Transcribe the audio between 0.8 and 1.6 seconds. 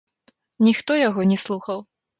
яго не